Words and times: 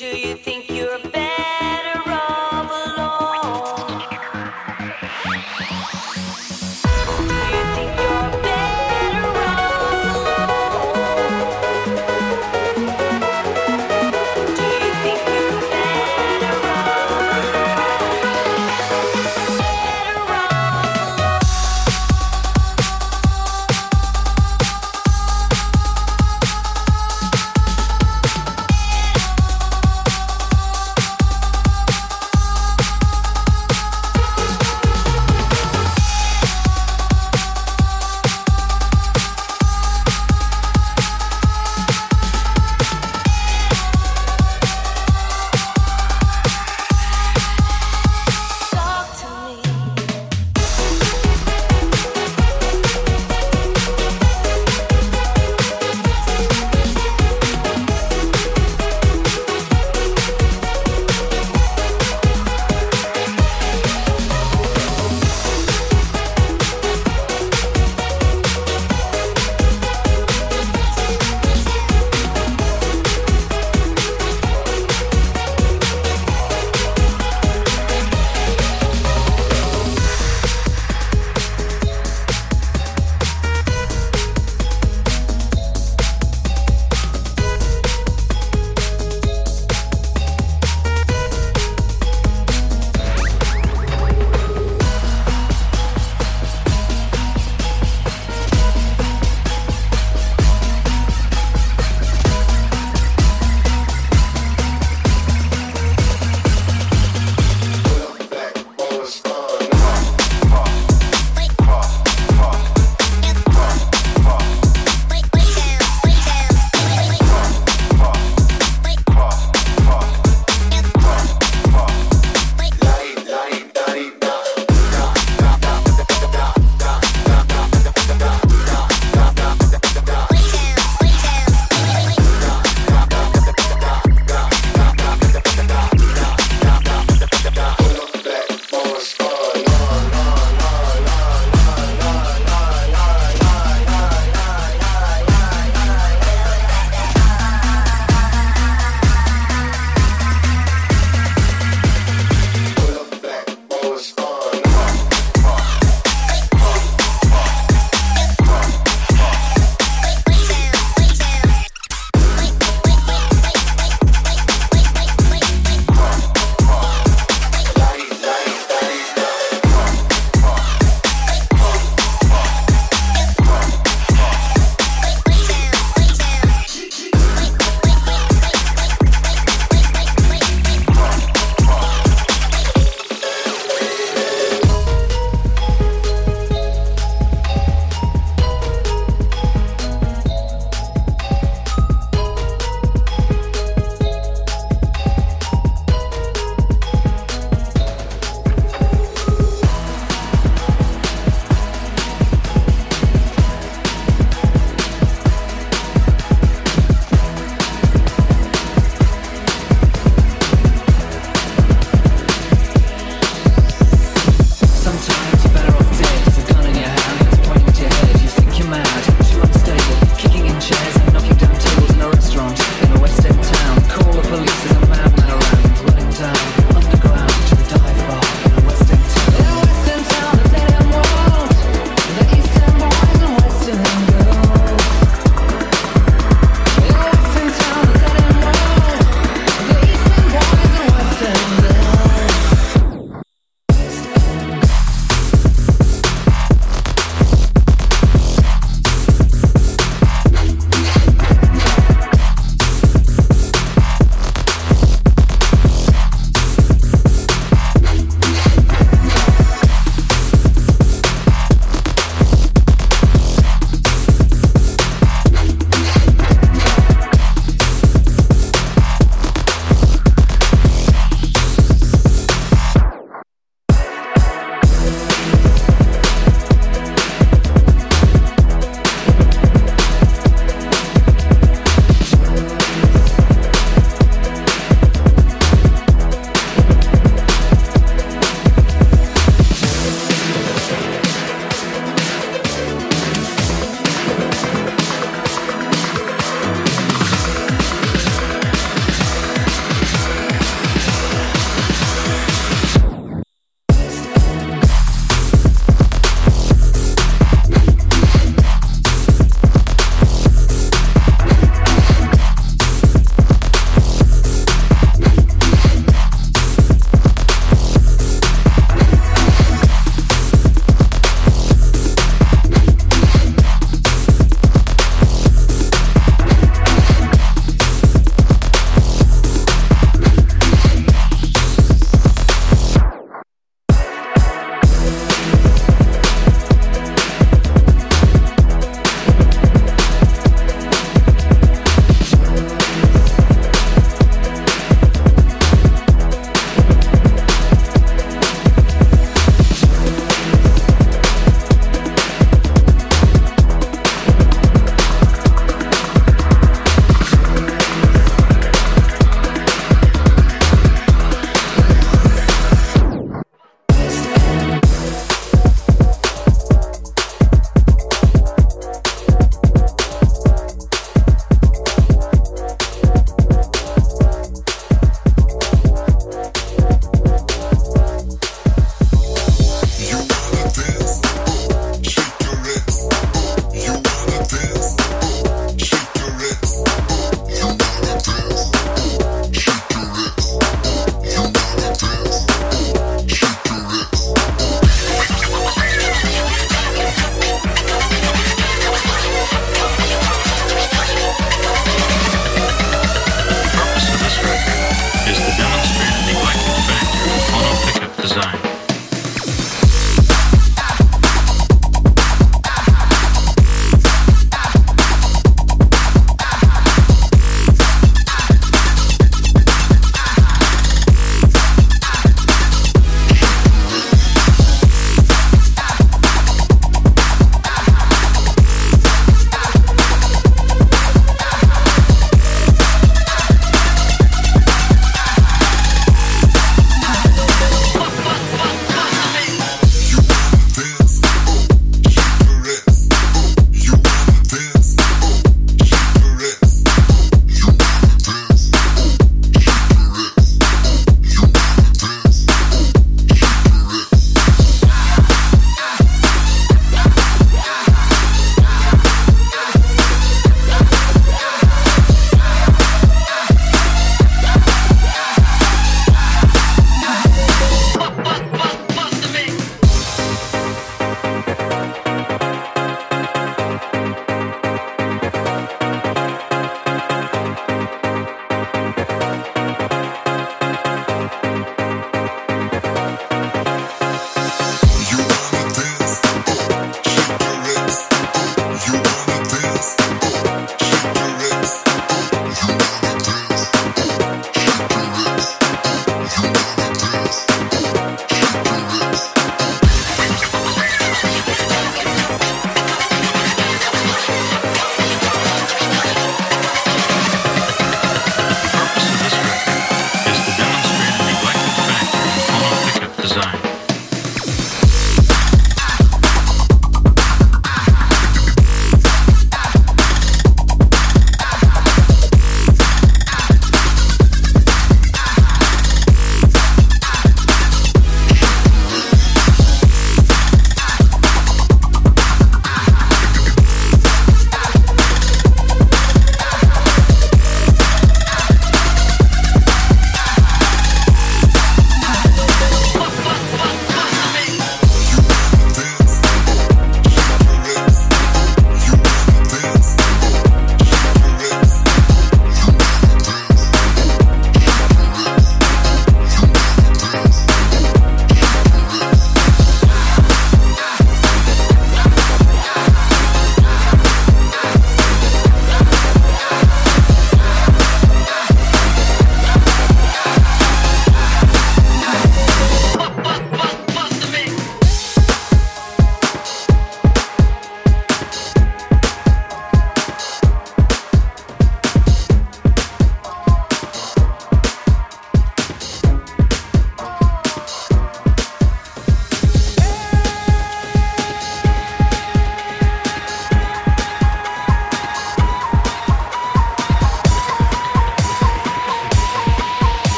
do 0.00 0.16
you 0.16 0.29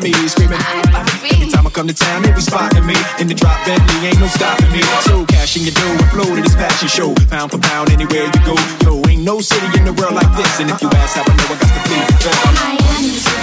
mommies 0.00 0.30
screaming. 0.30 0.58
Anytime 1.30 1.66
I 1.66 1.70
come 1.70 1.86
to 1.86 1.94
town, 1.94 2.22
they 2.22 2.32
be 2.32 2.40
spotting 2.40 2.86
me 2.86 2.94
in 3.20 3.28
the 3.28 3.34
drop 3.34 3.58
Bentley, 3.66 4.08
ain't 4.08 4.20
no 4.20 4.26
stopping 4.26 4.70
me. 4.72 4.82
So 5.02 5.24
cash 5.26 5.56
in 5.56 5.62
your 5.62 5.74
dough 5.74 6.02
and 6.02 6.10
flow 6.10 6.34
to 6.34 6.42
this 6.42 6.54
fashion 6.54 6.88
show. 6.88 7.14
Pound 7.30 7.52
for 7.52 7.58
pound, 7.58 7.90
anywhere 7.90 8.26
you 8.26 8.40
go. 8.44 8.56
Yo, 8.82 9.02
ain't 9.08 9.22
no 9.22 9.40
city 9.40 9.66
in 9.78 9.84
the 9.84 9.92
world 9.92 10.14
like 10.14 10.30
this. 10.36 10.60
And 10.60 10.70
if 10.70 10.80
you 10.82 10.88
ask 10.88 11.16
how 11.16 11.22
I 11.22 11.34
know, 11.36 11.46
I 11.46 11.56
got 11.60 11.70
the 11.74 11.80
feeling. 11.86 12.14
Miami. 12.58 13.33